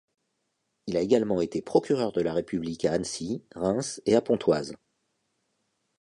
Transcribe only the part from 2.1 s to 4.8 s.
de la République à Annecy, Reims et à Pontoise.